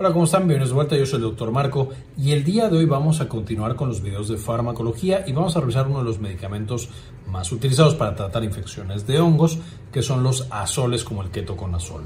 [0.00, 0.42] Hola, ¿cómo están?
[0.42, 3.28] Bienvenidos de vuelta, yo soy el doctor Marco y el día de hoy vamos a
[3.28, 6.88] continuar con los videos de farmacología y vamos a revisar uno de los medicamentos
[7.26, 9.58] más utilizados para tratar infecciones de hongos,
[9.90, 12.02] que son los azoles como el ketoconazol.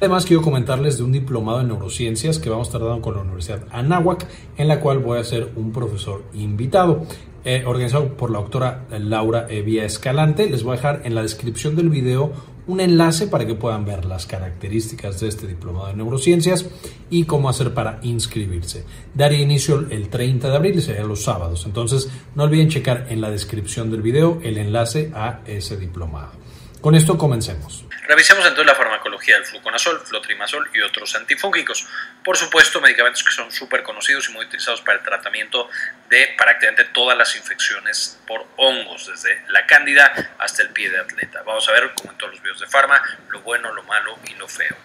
[0.00, 3.20] Además, quiero comentarles de un diplomado en neurociencias que vamos a estar dando con la
[3.20, 4.26] Universidad Anáhuac,
[4.56, 7.02] en la cual voy a ser un profesor invitado.
[7.48, 10.50] Eh, organizado por la doctora Laura Evia Escalante.
[10.50, 12.32] Les voy a dejar en la descripción del video
[12.66, 16.66] un enlace para que puedan ver las características de este diplomado de neurociencias
[17.10, 18.84] y cómo hacer para inscribirse.
[19.14, 21.64] Daría inicio el 30 de abril, serían los sábados.
[21.66, 26.45] Entonces, no olviden checar en la descripción del video el enlace a ese diplomado.
[26.80, 27.84] Con esto comencemos.
[28.06, 31.86] Revisemos entonces la farmacología del fluconazol, flotrimazol y otros antifúngicos.
[32.22, 35.68] Por supuesto, medicamentos que son súper conocidos y muy utilizados para el tratamiento
[36.08, 41.42] de prácticamente todas las infecciones por hongos, desde la cándida hasta el pie de atleta.
[41.44, 44.34] Vamos a ver, como en todos los videos de farma, lo bueno, lo malo y
[44.34, 44.76] lo feo.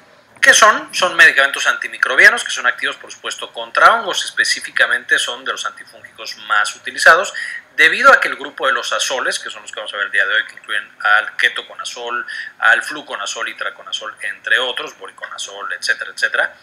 [0.41, 0.89] ¿Qué son?
[0.91, 4.25] Son medicamentos antimicrobianos que son activos, por supuesto, contra hongos.
[4.25, 7.31] Específicamente son de los antifúngicos más utilizados
[7.81, 10.05] debido a que el grupo de los azoles, que son los que vamos a ver
[10.05, 12.27] el día de hoy, que incluyen al ketoconazol,
[12.59, 16.53] al fluconazol y traconazol, entre otros, boriconazol, etcétera, etcétera,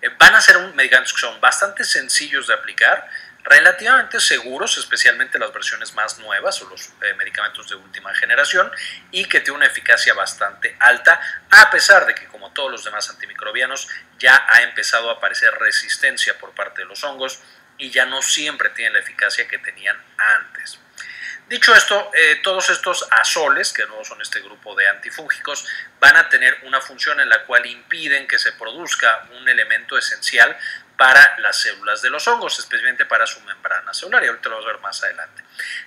[0.00, 3.06] eh, van a ser medicamentos que son bastante sencillos de aplicar,
[3.42, 8.72] relativamente seguros, especialmente las versiones más nuevas o los eh, medicamentos de última generación,
[9.10, 11.20] y que tienen una eficacia bastante alta,
[11.50, 13.86] a pesar de que, como todos los demás antimicrobianos,
[14.18, 17.42] ya ha empezado a aparecer resistencia por parte de los hongos
[17.76, 20.53] y ya no siempre tienen la eficacia que tenían antes.
[21.48, 25.66] Dicho esto, eh, todos estos azoles, que no son este grupo de antifúngicos,
[26.00, 30.56] van a tener una función en la cual impiden que se produzca un elemento esencial
[30.96, 34.68] para las células de los hongos, especialmente para su membrana celular, y ahorita lo vamos
[34.68, 35.42] a ver más adelante.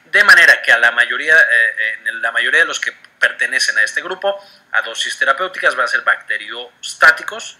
[0.05, 3.83] De manera que a la mayoría, eh, en la mayoría de los que pertenecen a
[3.83, 4.39] este grupo,
[4.73, 7.57] a dosis terapéuticas van a ser bacteriostáticos,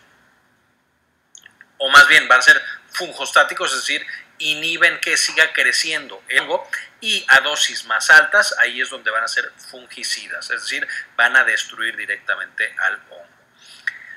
[1.80, 2.62] o más bien van a ser
[2.92, 4.06] fungostáticos, es decir,
[4.40, 6.70] inhiben que siga creciendo el hongo
[7.02, 11.36] y a dosis más altas ahí es donde van a ser fungicidas, es decir, van
[11.36, 13.28] a destruir directamente al hongo.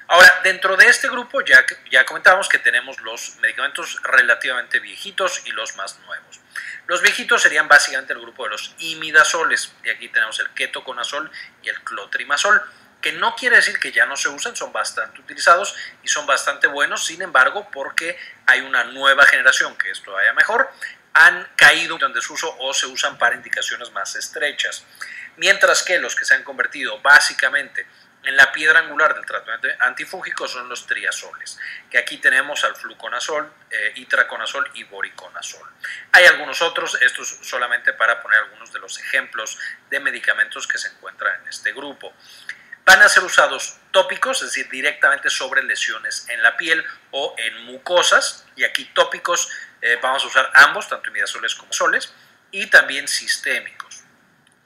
[0.09, 5.53] Ahora, dentro de este grupo ya, ya comentamos que tenemos los medicamentos relativamente viejitos y
[5.53, 6.41] los más nuevos.
[6.89, 11.31] Los viejitos serían básicamente el grupo de los imidazoles, y aquí tenemos el ketoconazol
[11.63, 12.61] y el clotrimazol
[13.01, 16.67] que no quiere decir que ya no se usen, son bastante utilizados y son bastante
[16.67, 20.71] buenos, sin embargo, porque hay una nueva generación que esto vaya mejor,
[21.13, 24.85] han caído en desuso o se usan para indicaciones más estrechas.
[25.37, 27.87] Mientras que los que se han convertido básicamente
[28.23, 31.59] en la piedra angular del tratamiento antifúngico son los triazoles,
[31.91, 35.67] que aquí tenemos al fluconazol, eh, itraconazol y boriconazol.
[36.13, 40.89] Hay algunos otros, estos solamente para poner algunos de los ejemplos de medicamentos que se
[40.89, 42.13] encuentran en este grupo
[42.85, 47.65] van a ser usados tópicos, es decir, directamente sobre lesiones en la piel o en
[47.65, 49.49] mucosas, y aquí tópicos
[49.83, 52.13] eh, vamos a usar ambos, tanto imidazoles como soles,
[52.51, 54.03] y también sistémicos,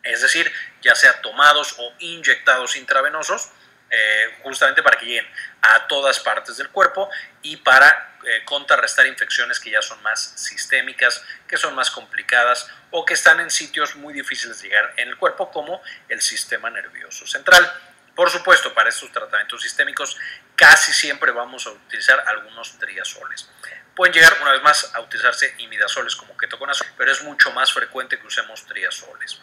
[0.03, 0.51] es decir,
[0.83, 3.51] ya sea tomados o inyectados intravenosos,
[3.91, 5.27] eh, justamente para que lleguen
[5.63, 7.09] a todas partes del cuerpo
[7.43, 13.05] y para eh, contrarrestar infecciones que ya son más sistémicas, que son más complicadas o
[13.05, 17.27] que están en sitios muy difíciles de llegar en el cuerpo, como el sistema nervioso
[17.27, 17.71] central.
[18.15, 20.17] Por supuesto, para estos tratamientos sistémicos
[20.55, 23.51] casi siempre vamos a utilizar algunos triazoles.
[23.95, 28.19] Pueden llegar una vez más a utilizarse imidazoles como ketoconazol, pero es mucho más frecuente
[28.19, 29.41] que usemos triazoles.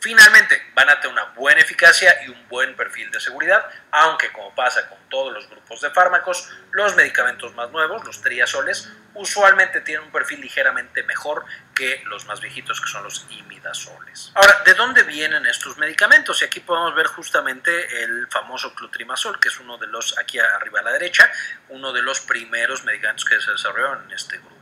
[0.00, 4.54] Finalmente, van a tener una buena eficacia y un buen perfil de seguridad, aunque como
[4.54, 10.04] pasa con todos los grupos de fármacos, los medicamentos más nuevos, los triazoles, usualmente tienen
[10.04, 11.44] un perfil ligeramente mejor
[11.74, 14.30] que los más viejitos que son los imidazoles.
[14.34, 16.42] Ahora, ¿de dónde vienen estos medicamentos?
[16.42, 20.80] Y aquí podemos ver justamente el famoso clotrimazol, que es uno de los, aquí arriba
[20.80, 21.30] a la derecha,
[21.70, 24.57] uno de los primeros medicamentos que se desarrollaron en este grupo.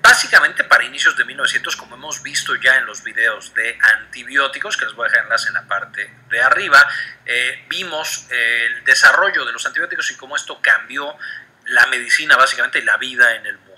[0.00, 4.86] Básicamente para inicios de 1900, como hemos visto ya en los videos de antibióticos, que
[4.86, 6.88] les voy a dejar enlace en la parte de arriba,
[7.26, 11.16] eh, vimos eh, el desarrollo de los antibióticos y cómo esto cambió
[11.66, 13.74] la medicina básicamente y la vida en el mundo.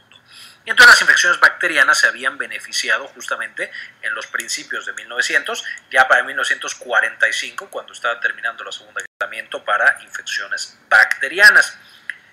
[0.65, 3.71] Y entonces las infecciones bacterianas se habían beneficiado justamente
[4.03, 10.03] en los principios de 1900, ya para 1945, cuando estaba terminando la segunda tratamiento para
[10.03, 11.79] infecciones bacterianas.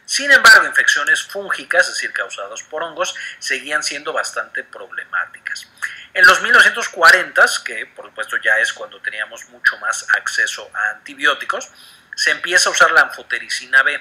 [0.06, 5.68] Sin embargo, infecciones fúngicas, es decir, causadas por hongos, seguían siendo bastante problemáticas.
[6.14, 11.70] En los 1940, que por supuesto ya es cuando teníamos mucho más acceso a antibióticos,
[12.16, 14.00] se empieza a usar la anfotericina B,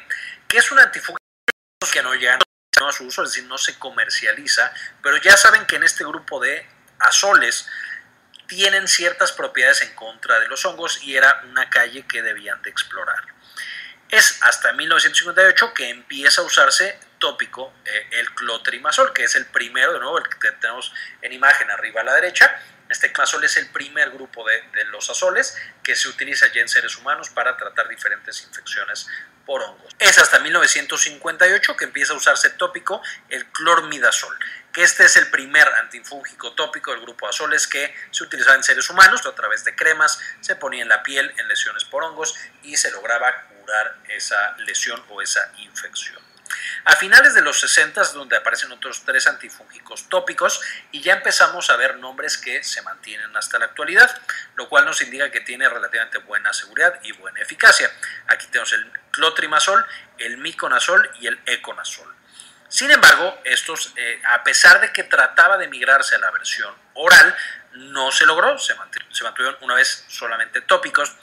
[0.49, 1.23] que es un antifúngico
[1.93, 4.73] que no llega a su uso, es decir, no se comercializa,
[5.03, 6.69] pero ya saben que en este grupo de
[6.99, 7.69] azoles
[8.47, 12.71] tienen ciertas propiedades en contra de los hongos y era una calle que debían de
[12.71, 13.23] explorar.
[14.13, 19.95] Es hasta 1958 que empieza a usarse tópico eh, el clotrimazol, que es el primero,
[19.95, 20.93] de nuevo, el que tenemos
[21.23, 22.61] en imagen arriba a la derecha.
[22.91, 26.69] Este clazol es el primer grupo de, de, los azoles que se utiliza ya en
[26.69, 29.07] seres humanos para tratar diferentes infecciones
[29.47, 29.97] por hongos.
[29.99, 33.01] Es hasta 1958 que empieza a usarse tópico
[33.31, 34.37] el clormidazol,
[34.75, 38.91] que este es el primer antifúngico tópico del grupo azoles que se utilizaba en seres
[38.91, 42.77] humanos a través de cremas, se ponía en la piel en lesiones por hongos y
[42.77, 43.49] se lograba
[44.09, 46.23] esa lesión o esa infección.
[46.85, 50.61] A finales de los 60 donde aparecen otros tres antifúngicos tópicos
[50.91, 54.11] y ya empezamos a ver nombres que se mantienen hasta la actualidad,
[54.57, 57.91] lo cual nos indica que tiene relativamente buena seguridad y buena eficacia.
[58.27, 59.87] Aquí tenemos el clotrimazol,
[60.19, 62.13] el miconazol y el econazol.
[62.69, 67.37] Sin embargo, estos, eh, a pesar de que trataba de migrarse a la versión oral,
[67.75, 71.15] no se logró, se mantuvieron una vez solamente tópicos,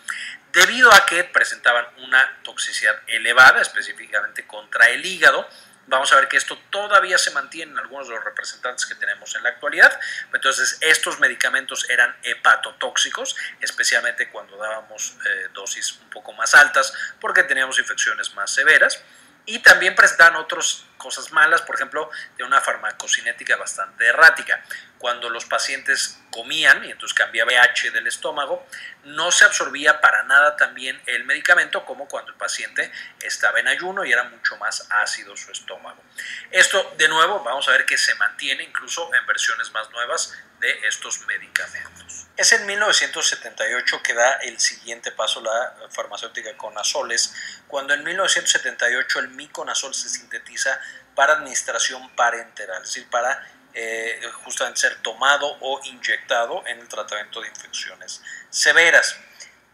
[0.51, 5.47] debido a que presentaban una toxicidad elevada, específicamente contra el hígado.
[5.87, 9.33] Vamos a ver que esto todavía se mantiene en algunos de los representantes que tenemos
[9.35, 9.99] en la actualidad.
[10.33, 17.41] Entonces, estos medicamentos eran hepatotóxicos, especialmente cuando dábamos eh, dosis un poco más altas, porque
[17.43, 19.01] teníamos infecciones más severas
[19.49, 24.63] y también presentaban otras cosas malas, por ejemplo, de una farmacocinética bastante errática.
[24.99, 28.67] Cuando los pacientes comían y entonces cambiaba pH del estómago,
[29.05, 32.91] no se absorbía para nada también el medicamento como cuando el paciente
[33.21, 36.03] estaba en ayuno y era mucho más ácido su estómago.
[36.51, 40.87] Esto, de nuevo, vamos a ver que se mantiene incluso en versiones más nuevas de
[40.87, 42.27] estos medicamentos.
[42.35, 47.33] Es en 1978 que da el siguiente paso la farmacéutica con azoles,
[47.67, 50.79] cuando en 1978 el miconazol se sintetiza
[51.15, 53.45] para administración parenteral, es decir, para
[53.81, 59.15] eh, justamente ser tomado o inyectado en el tratamiento de infecciones severas.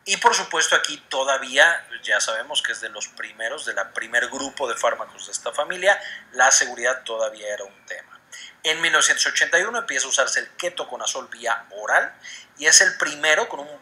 [0.06, 4.28] Y por supuesto aquí todavía ya sabemos que es de los primeros, de la primer
[4.28, 6.00] grupo de fármacos de esta familia,
[6.34, 8.20] la seguridad todavía era un tema.
[8.62, 12.14] En 1981 empieza a usarse el ketoconazol vía oral
[12.60, 13.80] y es el primero con un,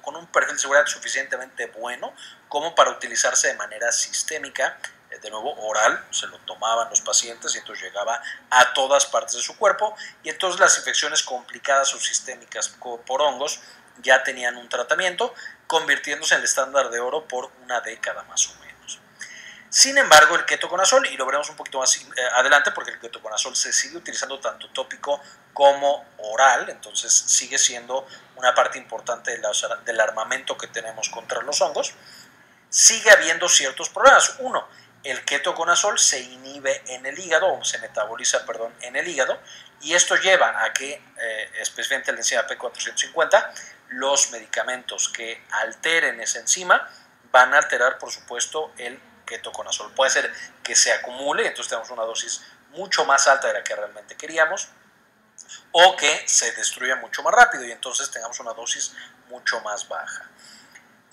[0.00, 2.14] con un perfil de seguridad suficientemente bueno
[2.48, 4.78] como para utilizarse de manera sistémica,
[5.18, 8.20] de nuevo oral, se lo tomaban los pacientes y entonces llegaba
[8.50, 13.60] a todas partes de su cuerpo y entonces las infecciones complicadas o sistémicas por hongos
[14.02, 15.34] ya tenían un tratamiento,
[15.66, 18.66] convirtiéndose en el estándar de oro por una década más o menos.
[19.68, 22.04] Sin embargo, el ketoconazol, y lo veremos un poquito más eh,
[22.34, 25.20] adelante, porque el ketoconazol se sigue utilizando tanto tópico
[25.52, 29.38] como oral, entonces sigue siendo una parte importante
[29.84, 31.94] del armamento que tenemos contra los hongos,
[32.70, 34.36] sigue habiendo ciertos problemas.
[34.38, 34.68] Uno,
[35.10, 39.38] el ketoconazol se inhibe en el hígado, o se metaboliza, perdón, en el hígado,
[39.80, 43.52] y esto lleva a que, eh, especialmente la enzima P450,
[43.88, 46.88] los medicamentos que alteren esa enzima
[47.30, 49.92] van a alterar, por supuesto, el ketoconazol.
[49.92, 50.32] Puede ser
[50.62, 54.68] que se acumule, entonces tenemos una dosis mucho más alta de la que realmente queríamos,
[55.72, 58.94] o que se destruya mucho más rápido y entonces tengamos una dosis
[59.28, 60.30] mucho más baja.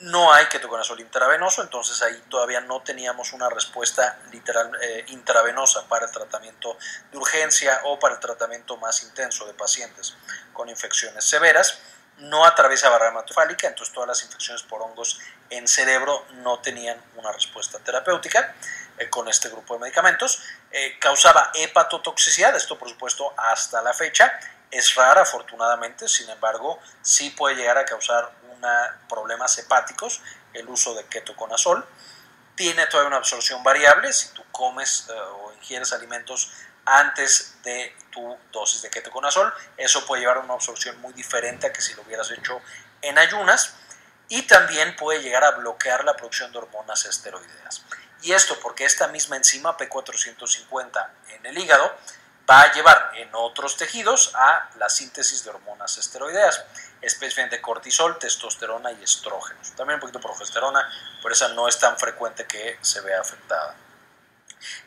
[0.03, 6.05] No hay ketoconazol intravenoso, entonces ahí todavía no teníamos una respuesta literal eh, intravenosa para
[6.05, 6.77] el tratamiento
[7.11, 10.15] de urgencia o para el tratamiento más intenso de pacientes
[10.51, 11.79] con infecciones severas
[12.17, 15.19] no atraviesa barrera hematofálica, entonces todas las infecciones por hongos
[15.50, 18.55] en cerebro no tenían una respuesta terapéutica
[18.97, 20.41] eh, con este grupo de medicamentos.
[20.72, 24.31] Eh, causaba hepatotoxicidad, esto por supuesto hasta la fecha
[24.69, 28.31] es rara afortunadamente, sin embargo sí puede llegar a causar
[29.10, 30.22] problemas hepáticos
[30.53, 31.86] el uso de ketoconazol.
[32.55, 36.51] Tiene todavía una absorción variable, si tú comes eh, o ingieres alimentos
[36.86, 39.53] antes de tu dosis de ketoconazol.
[39.77, 42.62] Eso puede llevar a una absorción muy diferente a que si lo hubieras hecho
[43.01, 43.75] en ayunas
[44.29, 47.84] y también puede llegar a bloquear la producción de hormonas esteroideas.
[48.22, 51.93] Y esto porque esta misma enzima P450 en el hígado
[52.50, 56.63] va a llevar en otros tejidos a la síntesis de hormonas esteroideas,
[57.03, 59.72] especialmente cortisol, testosterona y estrógenos.
[59.75, 60.89] También un poquito de progesterona,
[61.22, 63.75] pero esa no es tan frecuente que se vea afectada.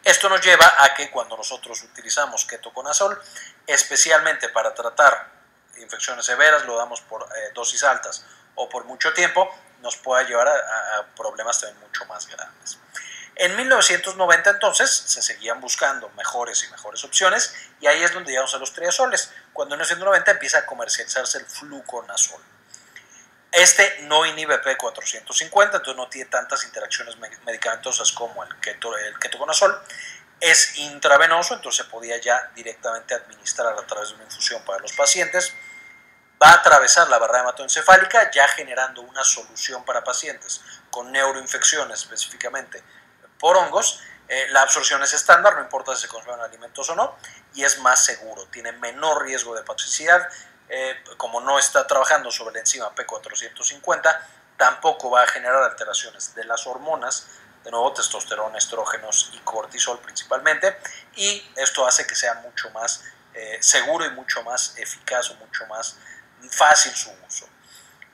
[0.02, 3.20] Esto nos lleva a que cuando nosotros utilizamos ketoconazol,
[3.66, 5.30] especialmente para tratar
[5.78, 10.48] infecciones severas, lo damos por eh, dosis altas o por mucho tiempo, nos puede llevar
[10.48, 12.78] a, problemas también mucho más grandes.
[13.38, 18.54] En 1990 entonces se seguían buscando mejores y mejores opciones y ahí es donde llegamos
[18.54, 22.40] a los triazoles, cuando en 1990 empieza a comercializarse el fluconazol.
[23.52, 29.82] Este no inhibe P450, entonces no tiene tantas interacciones medicamentosas como el, el ketoconazol.
[30.40, 34.92] Es intravenoso, entonces se podía ya directamente administrar a través de una infusión para los
[34.92, 35.52] pacientes.
[36.42, 42.82] Va a atravesar la barrera hematoencefálica, ya generando una solución para pacientes con neuroinfecciones específicamente
[43.38, 47.16] por hongos Eh, la absorción es estándar, no importa si se consumen alimentos o no,
[47.54, 50.28] y es más seguro, tiene menor riesgo de toxicidad.
[50.68, 54.20] Eh, como no está trabajando sobre la enzima P450,
[54.56, 57.28] tampoco va a generar alteraciones de las hormonas,
[57.62, 60.76] de nuevo testosterona, estrógenos y cortisol principalmente,
[61.14, 65.66] y esto hace que sea mucho más eh, seguro y mucho más eficaz o mucho
[65.66, 65.98] más
[66.50, 67.48] fácil su uso.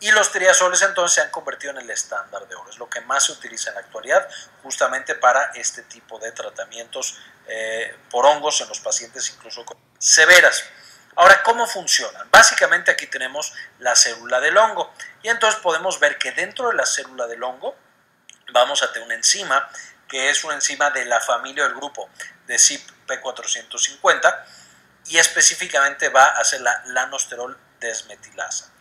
[0.02, 3.00] Y los triazoles entonces se han convertido en el estándar de oro, es lo que
[3.02, 4.28] más se utiliza en la actualidad
[4.60, 9.64] justamente para este tipo de tratamientos eh, por hongos en los pacientes incluso
[9.98, 10.64] severas.
[11.14, 12.28] Ahora, ¿cómo funcionan?
[12.32, 14.92] Básicamente aquí tenemos la célula del hongo
[15.22, 17.76] y entonces podemos ver que dentro de la célula del hongo
[18.52, 19.70] vamos a tener una enzima
[20.08, 22.10] que es una enzima de la familia del grupo
[22.48, 24.44] de CYP450
[25.06, 28.72] y específicamente va a ser la lanosterol desmetilasa.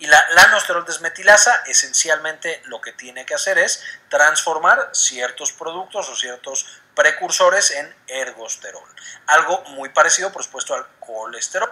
[0.00, 6.16] Y la lanosterol desmetilasa esencialmente lo que tiene que hacer es transformar ciertos productos o
[6.16, 8.88] ciertos precursores en ergosterol.
[9.26, 11.70] Algo muy parecido, por supuesto, al colesterol.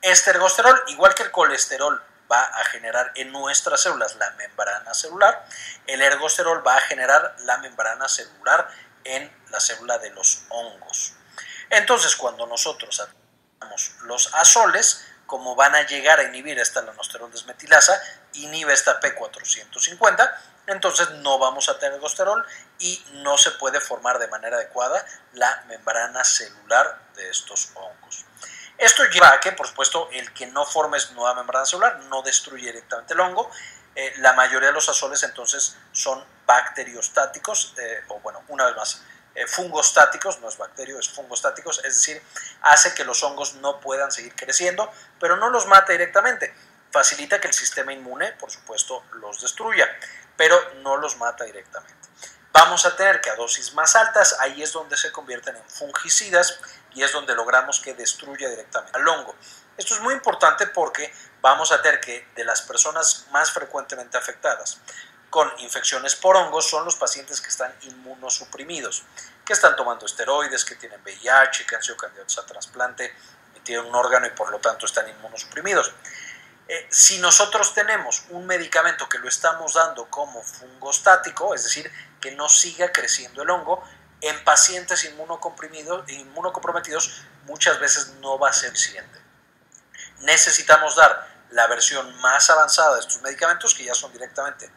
[0.00, 2.02] Este ergosterol, igual que el colesterol,
[2.32, 5.44] va a generar en nuestras células la membrana celular,
[5.86, 8.68] el ergosterol va a generar la membrana celular
[9.04, 11.14] en la célula de los hongos.
[11.68, 13.02] Entonces, cuando nosotros
[14.02, 21.08] los azoles, como van a llegar a inhibir esta lanosterol desmetilasa, inhibe esta P450, entonces
[21.22, 22.44] no vamos a tener ergosterol
[22.80, 28.24] y no se puede formar de manera adecuada la membrana celular de estos hongos.
[28.76, 32.66] Esto lleva a que, por supuesto, el que no formes nueva membrana celular no destruye
[32.66, 33.48] directamente el hongo.
[33.94, 39.02] Eh, la mayoría de los azoles entonces son bacteriostáticos, eh, o bueno, una vez más,
[39.34, 42.22] eh, fungostáticos, no es bacterio, es fungostáticos, es decir,
[42.62, 46.52] hace que los hongos no puedan seguir creciendo, pero no los mata directamente.
[46.90, 49.86] Facilita que el sistema inmune, por supuesto, los destruya,
[50.36, 52.08] pero no los mata directamente.
[52.52, 56.58] Vamos a tener que a dosis más altas, ahí es donde se convierten en fungicidas
[56.92, 59.36] y es donde logramos que destruya directamente al hongo.
[59.76, 64.80] Esto es muy importante porque vamos a tener que de las personas más frecuentemente afectadas
[65.30, 69.04] con infecciones por hongos son los pacientes que están inmunosuprimidos,
[69.44, 73.14] que están tomando esteroides, que tienen VIH, que han sido candidatos a trasplante,
[73.54, 75.92] y tienen un órgano y por lo tanto están inmunosuprimidos.
[76.68, 82.32] Eh, si nosotros tenemos un medicamento que lo estamos dando como fungostático, es decir, que
[82.32, 83.84] no siga creciendo el hongo,
[84.20, 89.18] en pacientes inmunocomprometidos muchas veces no va a ser suficiente.
[90.20, 94.70] Necesitamos dar la versión más avanzada de estos medicamentos, que ya son directamente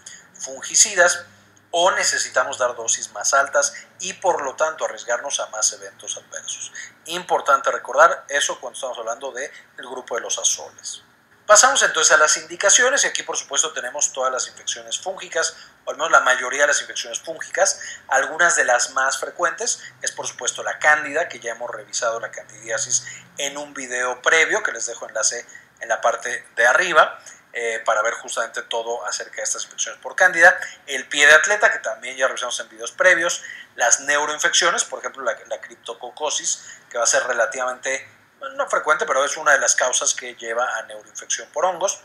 [0.43, 1.25] fungicidas
[1.71, 6.71] o necesitamos dar dosis más altas y por lo tanto arriesgarnos a más eventos adversos.
[7.05, 11.01] Importante recordar eso cuando estamos hablando del grupo de los azoles.
[11.47, 15.91] Pasamos entonces a las indicaciones y aquí por supuesto tenemos todas las infecciones fúngicas, o
[15.91, 17.79] al menos la mayoría de las infecciones fúngicas.
[18.07, 22.31] Algunas de las más frecuentes es por supuesto la cándida, que ya hemos revisado la
[22.31, 23.05] candidiasis
[23.37, 25.45] en un video previo que les dejo enlace
[25.81, 27.19] en la parte de arriba.
[27.55, 31.71] Eh, para ver justamente todo acerca de estas infecciones por cándida, el pie de atleta,
[31.71, 33.43] que también ya revisamos en videos previos,
[33.75, 38.09] las neuroinfecciones, por ejemplo la, criptococosis, que va a ser relativamente,
[38.55, 42.01] no frecuente, pero es una de las causas que lleva a neuroinfección por hongos,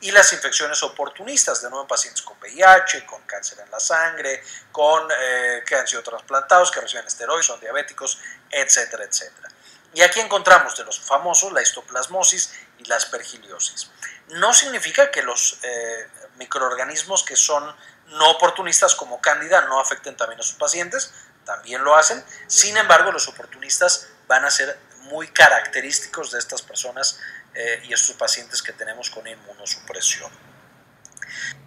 [0.00, 4.42] y las infecciones oportunistas, de nuevo en pacientes con VIH, con cáncer en la sangre,
[4.70, 8.18] con eh, que han sido trasplantados, que reciben esteroides, son diabéticos,
[8.50, 9.48] etcétera, etcétera.
[9.92, 13.90] Y aquí encontramos de los famosos la histoplasmosis y la aspergiliosis
[14.34, 17.74] no significa que los eh, microorganismos que son
[18.08, 21.12] no oportunistas como Cándida no afecten también a sus pacientes,
[21.44, 22.24] también lo hacen.
[22.46, 27.18] Sin embargo, los oportunistas van a ser muy característicos de estas personas
[27.54, 30.30] eh, y estos pacientes que tenemos con inmunosupresión.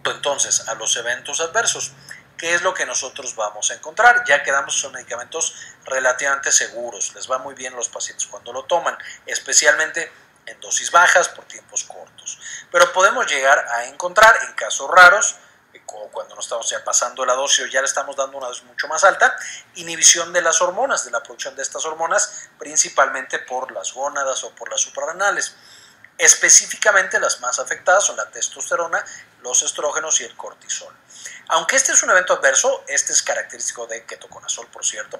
[0.05, 1.93] Entonces, a los eventos adversos,
[2.37, 4.23] ¿qué es lo que nosotros vamos a encontrar?
[4.27, 5.55] Ya quedamos son medicamentos
[5.85, 10.11] relativamente seguros, les va muy bien a los pacientes cuando lo toman, especialmente
[10.45, 12.39] en dosis bajas por tiempos cortos.
[12.71, 15.35] Pero podemos llegar a encontrar en casos raros,
[15.73, 18.63] eh, cuando nos estamos ya pasando la dosis o ya le estamos dando una dosis
[18.63, 19.35] mucho más alta,
[19.75, 24.53] inhibición de las hormonas, de la producción de estas hormonas, principalmente por las gónadas o
[24.55, 25.55] por las suprarrenales.
[26.17, 29.03] Específicamente las más afectadas son la testosterona,
[29.41, 30.95] los estrógenos y el cortisol.
[31.49, 35.19] Aunque este es un evento adverso, este es característico de ketoconazol, por cierto,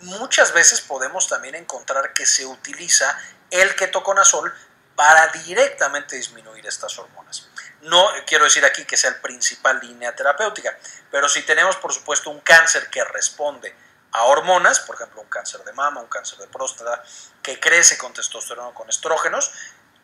[0.00, 3.18] muchas veces podemos también encontrar que se utiliza
[3.50, 4.52] el ketoconazol
[4.94, 7.48] para directamente disminuir estas hormonas.
[7.82, 10.76] No quiero decir aquí que sea el principal línea terapéutica,
[11.10, 13.74] pero si tenemos por supuesto un cáncer que responde
[14.12, 17.02] a hormonas, por ejemplo un cáncer de mama, un cáncer de próstata,
[17.42, 19.52] que crece con testosterona o con estrógenos,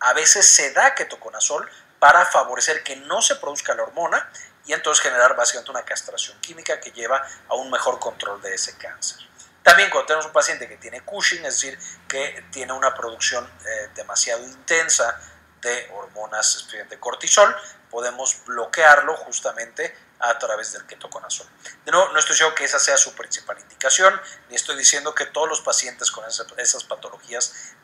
[0.00, 4.30] a veces se da ketoconazol para favorecer que no se produzca la hormona
[4.66, 8.76] y entonces generar básicamente una castración química que lleva a un mejor control de ese
[8.76, 9.18] cáncer.
[9.66, 13.88] También cuando tenemos un paciente que tiene Cushing, es decir, que tiene una producción eh,
[13.96, 15.20] demasiado intensa
[15.60, 17.52] de hormonas, especialmente cortisol,
[17.90, 21.48] podemos bloquearlo justamente a través del ketoconazol.
[21.84, 24.20] De nuevo, no estoy diciendo que esa sea su principal indicación,
[24.50, 26.24] ni estoy diciendo que todos los pacientes con
[26.58, 27.74] esas patologías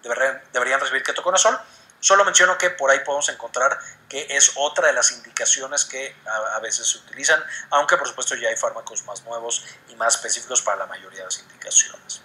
[0.52, 1.58] deberían recibir ketoconazol,
[2.02, 3.78] Solo menciono que por ahí podemos encontrar
[4.08, 7.40] que es otra de las indicaciones que a, veces se utilizan,
[7.70, 11.26] aunque por supuesto ya hay fármacos más nuevos y más específicos para la mayoría de
[11.26, 12.20] las indicaciones.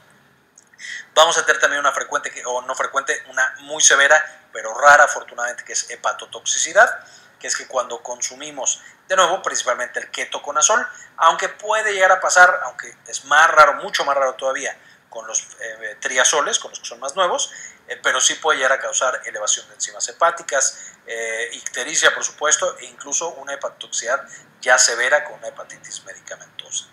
[1.13, 5.63] Vamos a tener también una frecuente, o no frecuente, una muy severa, pero rara afortunadamente,
[5.63, 7.00] que es hepatotoxicidad,
[7.39, 12.62] que es que cuando consumimos, de nuevo, principalmente el ketoconazol, aunque puede llegar a pasar,
[12.63, 14.75] aunque es más raro, mucho más raro todavía,
[15.10, 17.52] con los eh, triazoles, con los que son más nuevos,
[17.88, 22.78] eh, pero sí puede llegar a causar elevación de enzimas hepáticas, eh, ictericia, por supuesto,
[22.80, 24.28] e incluso una hepatotoxicidad
[24.62, 26.86] ya severa con una hepatitis medicamentosa.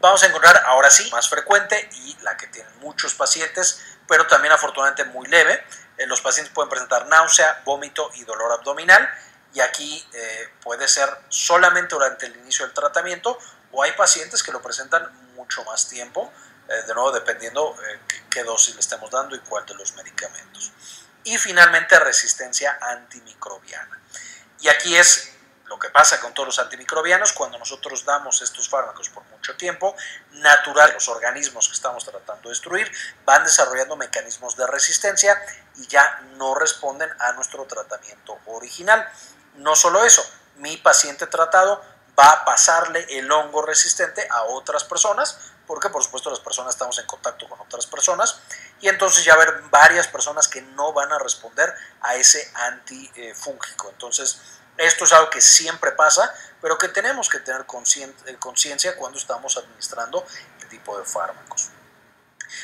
[0.00, 4.52] Vamos a encontrar ahora sí, más frecuente y la que tienen muchos pacientes, pero también
[4.52, 5.64] afortunadamente muy leve.
[6.06, 9.08] los pacientes pueden presentar náusea, vómito y dolor abdominal,
[9.52, 10.08] y aquí
[10.62, 13.36] puede ser solamente durante el inicio del tratamiento,
[13.72, 16.32] o hay pacientes que lo presentan mucho más tiempo,
[16.68, 20.72] eh, de nuevo dependiendo eh, qué, dosis le estemos dando y cuál de los medicamentos.
[21.24, 24.00] Y finalmente resistencia antimicrobiana.
[24.60, 25.32] Y aquí es
[25.68, 29.94] lo que pasa con todos los antimicrobianos, cuando nosotros damos estos fármacos por mucho tiempo,
[30.32, 32.90] natural, los organismos que estamos tratando de destruir
[33.24, 35.38] van desarrollando mecanismos de resistencia
[35.76, 39.06] y ya no responden a nuestro tratamiento original.
[39.56, 40.24] No solo eso,
[40.56, 41.82] mi paciente tratado
[42.18, 46.98] va a pasarle el hongo resistente a otras personas, porque por supuesto las personas estamos
[46.98, 48.40] en contacto con otras personas
[48.80, 53.90] y entonces ya haber varias personas que no van a responder a ese antifúngico.
[53.90, 54.40] Entonces,
[54.78, 56.32] esto es algo que siempre pasa,
[56.62, 60.24] pero que tenemos que tener eh, conciencia cuando estamos administrando
[60.56, 61.68] este tipo de fármacos.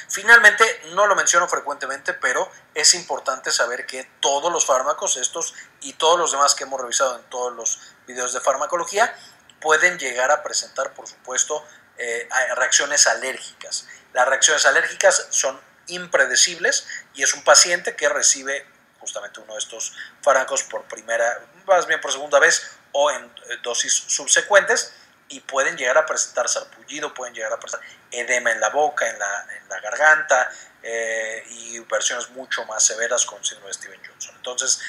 [0.08, 5.92] Finalmente, no lo menciono frecuentemente, pero es importante saber que todos los fármacos, estos y
[5.92, 9.14] todos los demás que hemos revisado en todos los videos de farmacología,
[9.60, 13.86] pueden llegar a presentar, por supuesto, eh, reacciones alérgicas.
[14.12, 18.66] Las reacciones alérgicas son impredecibles y es un paciente que recibe
[18.98, 23.58] justamente uno de estos fármacos por primera, más bien por segunda vez o en eh,
[23.62, 24.92] dosis subsecuentes
[25.28, 29.18] y pueden llegar a presentar sarpullido, pueden llegar a presentar edema en la boca, en
[29.18, 29.46] la,
[29.80, 30.50] garganta
[30.82, 34.34] eh, y versiones mucho más severas con síndrome de Steven Johnson.
[34.36, 34.80] Entonces,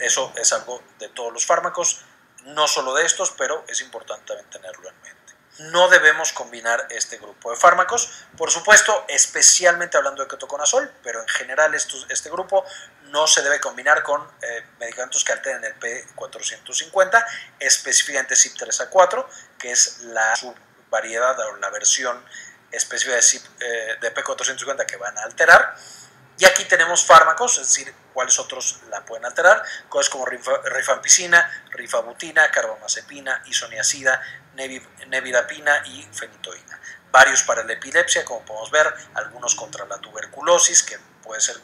[0.00, 2.04] eso es algo de todos los fármacos,
[2.44, 5.21] no solo de estos, pero es importante también tenerlo en mente
[5.58, 8.24] no debemos combinar este grupo de fármacos.
[8.36, 12.64] Por supuesto, especialmente hablando de ketoconazol, pero en general este grupo
[13.04, 17.24] no se debe combinar con eh, medicamentos que alteren el P450,
[17.58, 19.26] específicamente CYP3A4,
[19.58, 22.24] que es la subvariedad o la versión
[22.70, 25.76] específica de, CYP, eh, de P450 que van a alterar.
[26.38, 32.50] Y aquí tenemos fármacos, es decir, cuáles otros la pueden alterar, cosas como rifampicina, rifabutina,
[32.50, 34.20] carbamazepina, isoniazida,
[34.54, 36.80] nevidapina y fenitoína.
[37.10, 41.56] Varios para la epilepsia, como podemos ver, algunos contra la tuberculosis, que puede ser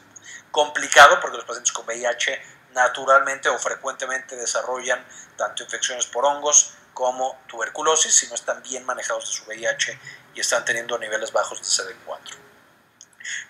[0.51, 2.41] complicado porque los pacientes con VIH
[2.73, 5.05] naturalmente o frecuentemente desarrollan
[5.37, 9.99] tanto infecciones por hongos como tuberculosis si no están bien manejados de su VIH
[10.35, 12.37] y están teniendo niveles bajos de CD4.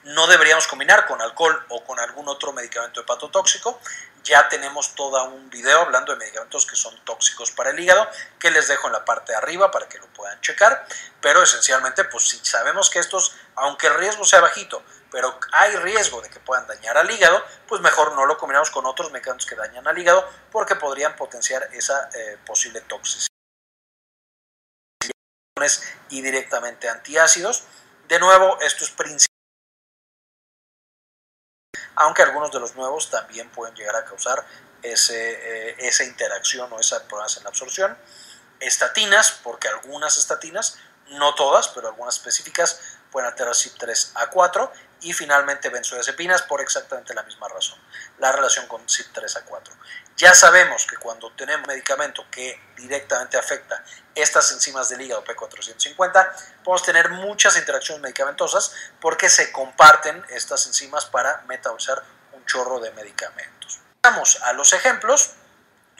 [0.04, 3.80] No deberíamos combinar con alcohol o con algún otro medicamento hepatotóxico.
[4.28, 8.06] Ya tenemos todo un video hablando de medicamentos que son tóxicos para el hígado,
[8.38, 10.86] que les dejo en la parte de arriba para que lo puedan checar.
[11.22, 16.20] Pero esencialmente, pues si sabemos que estos, aunque el riesgo sea bajito, pero hay riesgo
[16.20, 19.56] de que puedan dañar al hígado, pues mejor no lo combinamos con otros medicamentos que
[19.56, 23.28] dañan al hígado porque podrían potenciar esa eh, posible toxicidad
[26.10, 27.64] y directamente antiácidos.
[28.08, 29.27] De nuevo, esto es principal
[31.98, 34.44] aunque algunos de los nuevos también pueden llegar a causar
[34.82, 37.96] ese, eh, esa interacción o esa en la absorción.
[38.60, 40.78] Estatinas, porque algunas estatinas,
[41.10, 42.80] no todas, pero algunas específicas,
[43.10, 47.78] pueden alterar CYP3A4 y finalmente benzodiazepinas por exactamente la misma razón,
[48.18, 49.70] la relación con CYP3A4.
[50.16, 56.32] Ya sabemos que cuando tenemos medicamento que directamente afecta estas enzimas del hígado P450,
[56.64, 62.02] podemos tener muchas interacciones medicamentosas porque se comparten estas enzimas para metabolizar
[62.32, 63.78] un chorro de medicamentos.
[64.02, 65.34] Vamos a los ejemplos.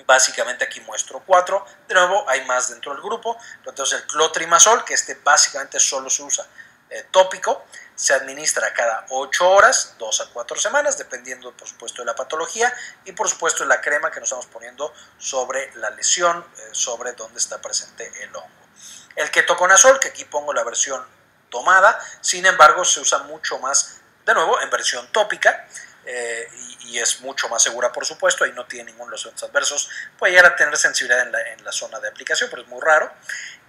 [0.07, 1.65] Básicamente aquí muestro cuatro.
[1.87, 3.37] De nuevo, hay más dentro del grupo.
[3.65, 6.47] Entonces el clotrimazol, que este básicamente solo se usa
[6.91, 7.67] eh, tópico,
[7.99, 12.73] se administra cada 8 horas, 2 a 4 semanas, dependiendo por supuesto de la patología
[13.05, 17.41] y por supuesto la crema que nos estamos poniendo sobre la lesión, eh, sobre donde
[17.41, 18.49] está presente el hongo.
[19.17, 21.05] El ketoconazol, que aquí pongo la versión
[21.51, 25.67] tomada, sin embargo se usa mucho más, de nuevo, en versión tópica.
[26.05, 26.49] Eh,
[26.85, 29.91] y, es mucho más segura, por supuesto, y no tiene ninguno de los efectos adversos.
[30.17, 32.81] Puede llegar a tener sensibilidad en la, en la, zona de aplicación, pero es muy
[32.81, 33.13] raro.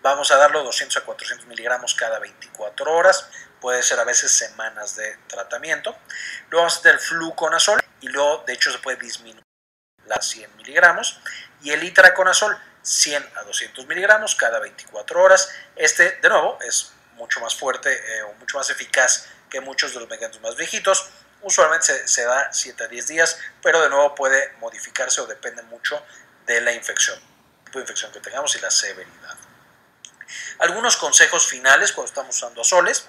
[0.02, 3.28] Vamos a darlo 200 a 400 miligramos cada 24 horas,
[3.60, 5.96] puede ser a veces semanas de tratamiento.
[6.50, 9.44] Luego vamos a hacer fluconazol, y luego, de hecho, se puede disminuir
[10.06, 11.20] las 100 miligramos.
[11.62, 15.50] Y el itraconazol, 100 a 200 miligramos cada 24 horas.
[15.76, 20.00] Este, de nuevo, es mucho más fuerte eh, o mucho más eficaz que muchos de
[20.00, 21.10] los medicamentos más viejitos
[21.42, 26.04] Usualmente se, da 7 a 10 días, pero de nuevo puede modificarse o depende mucho
[26.46, 29.38] de la infección, el tipo de infección que tengamos y la severidad.
[30.60, 33.08] Algunos consejos finales cuando estamos usando azoles.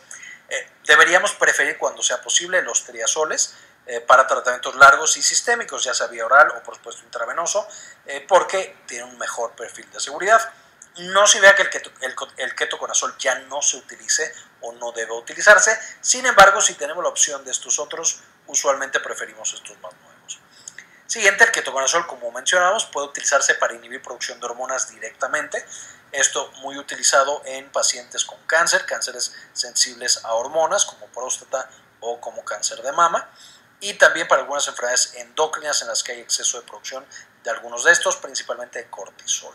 [0.48, 3.54] Eh, deberíamos preferir cuando sea posible los triazoles
[3.86, 7.66] eh, para tratamientos largos y sistémicos, ya sea vía oral o por supuesto intravenoso,
[8.06, 10.52] eh, porque tiene un mejor perfil de seguridad.
[10.98, 15.78] No se vea que el, el, ketoconazol ya no se utilice o no debe utilizarse.
[16.00, 20.38] Sin embargo, si tenemos la opción de estos otros, usualmente preferimos estos más nuevos.
[21.06, 25.64] Siguiente, el ketoconazol, como mencionamos, puede utilizarse para inhibir producción de hormonas directamente.
[26.12, 31.70] Esto muy utilizado en pacientes con cáncer, cánceres sensibles a hormonas como próstata
[32.01, 33.29] o como cáncer de mama.
[33.81, 37.07] Y también para algunas enfermedades endócrinas en las que hay exceso de producción
[37.44, 39.55] de algunos de estos, principalmente cortisol.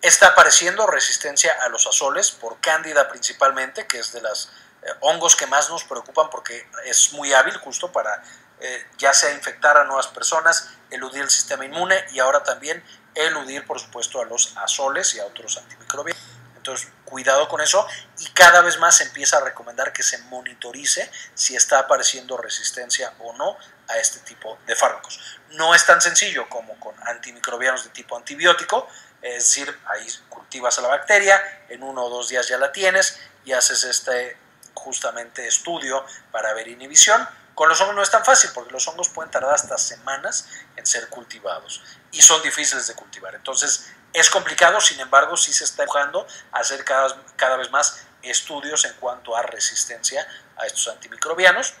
[0.00, 4.48] Está apareciendo resistencia a los azoles por cándida principalmente, que es de los
[4.82, 8.22] eh, hongos que más nos preocupan porque es muy hábil justo para
[8.60, 12.82] eh, ya sea infectar a nuevas personas, eludir el sistema inmune y ahora también
[13.26, 16.22] eludir por supuesto a los azoles y a otros antimicrobianos.
[16.56, 17.86] Entonces, cuidado con eso
[18.18, 23.14] y cada vez más se empieza a recomendar que se monitorice si está apareciendo resistencia
[23.20, 23.56] o no
[23.88, 25.18] a este tipo de fármacos.
[25.52, 28.86] No es tan sencillo como con antimicrobianos de tipo antibiótico,
[29.22, 33.18] es decir, ahí cultivas a la bacteria, en uno o dos días ya la tienes
[33.44, 34.36] y haces este
[34.74, 37.26] justamente estudio para ver inhibición.
[37.58, 40.86] Con los hongos no es tan fácil porque los hongos pueden tardar hasta semanas en
[40.86, 43.34] ser cultivados y son difíciles de cultivar.
[43.34, 48.06] Entonces es complicado, sin embargo, sí se está empujando a hacer cada, cada vez más
[48.22, 50.24] estudios en cuanto a resistencia
[50.56, 51.74] a estos antimicrobianos.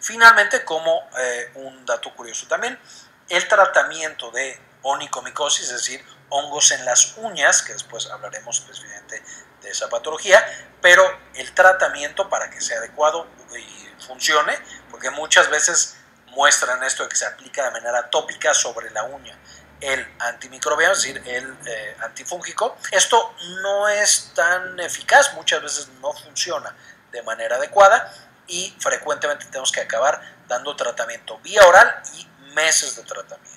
[0.00, 2.78] Finalmente, como eh, un dato curioso también,
[3.28, 9.20] el tratamiento de onicomicosis, es decir, hongos en las uñas, que después hablaremos específicamente
[9.62, 10.46] de esa patología,
[10.80, 11.02] pero
[11.34, 13.26] el tratamiento para que sea adecuado
[14.04, 14.58] funcione,
[14.90, 15.96] porque muchas veces
[16.28, 19.36] muestran esto de que se aplica de manera tópica sobre la uña
[19.80, 22.76] el antimicrobiano, es decir, el eh, antifúngico.
[22.90, 26.74] Esto no es tan eficaz, muchas veces no funciona
[27.12, 28.12] de manera adecuada
[28.46, 33.56] y frecuentemente tenemos que acabar dando tratamiento vía oral y meses de tratamiento.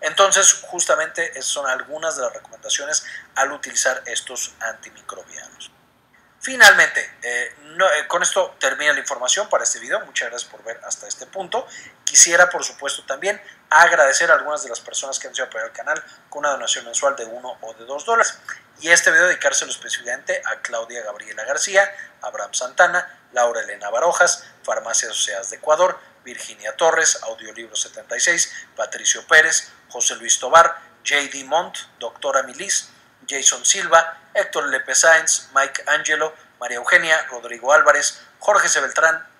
[0.00, 5.70] Entonces, justamente son algunas de las recomendaciones al utilizar estos antimicrobianos.
[6.42, 10.00] Finalmente, eh, eh, con esto termina la información para este video.
[10.06, 11.66] Muchas gracias por ver hasta este punto.
[12.02, 15.72] Quisiera, por supuesto, también agradecer a algunas de las personas que han sido apoyar el
[15.72, 18.38] canal con una donación mensual de 1 o de 2 dólares.
[18.80, 25.10] Y este video dedicárselo específicamente a Claudia Gabriela García, Abraham Santana, Laura Elena Barojas, Farmacias
[25.10, 30.74] Asociadas de Ecuador, Virginia Torres, Audiolibro 76, Patricio Pérez, José Luis Tobar,
[31.06, 31.44] J.D.
[31.44, 32.88] Montt, Doctora Milis,
[33.30, 38.80] Jason Silva, Héctor Lepe Sáenz, Mike Angelo, María Eugenia, Rodrigo Álvarez, Jorge C.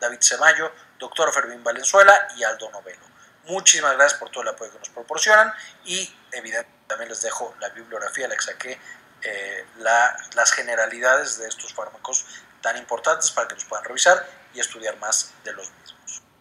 [0.01, 3.05] David Semayo, Doctor Fermín Valenzuela y Aldo Novelo.
[3.45, 5.53] Muchísimas gracias por todo el apoyo que nos proporcionan
[5.85, 8.81] y evidentemente también les dejo la bibliografía, la que saqué
[9.23, 12.27] eh, las generalidades de estos fármacos
[12.61, 15.90] tan importantes para que los puedan revisar y estudiar más de los mismos.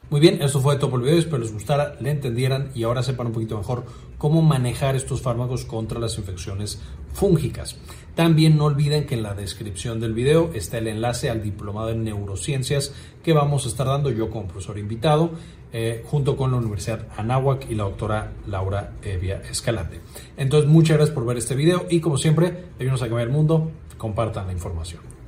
[0.10, 3.04] Muy bien, esto fue todo por el video, espero les gustara, le entendieran y ahora
[3.04, 3.86] sepan un poquito mejor
[4.18, 6.82] cómo manejar estos fármacos contra las infecciones
[7.14, 7.78] fúngicas.
[8.16, 12.04] También no olviden que en la descripción del video está el enlace al diplomado en
[12.04, 12.92] neurociencias
[13.24, 15.30] que vamos a estar dando yo como profesor invitado
[15.74, 20.02] eh, junto con la Universidad Anáhuac y la doctora Laura Evia Escalante.
[20.38, 23.70] Entonces muchas gracias por ver este video y como siempre, ayúdenos a cambiar el mundo,
[24.00, 25.19] compartan la información.